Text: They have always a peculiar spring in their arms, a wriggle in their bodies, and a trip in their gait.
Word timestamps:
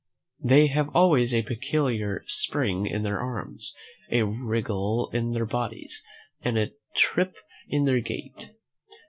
They 0.43 0.65
have 0.65 0.89
always 0.95 1.31
a 1.31 1.43
peculiar 1.43 2.23
spring 2.25 2.87
in 2.87 3.03
their 3.03 3.19
arms, 3.19 3.75
a 4.09 4.23
wriggle 4.23 5.11
in 5.13 5.33
their 5.33 5.45
bodies, 5.45 6.03
and 6.43 6.57
a 6.57 6.71
trip 6.95 7.35
in 7.67 7.85
their 7.85 8.01
gait. 8.01 8.49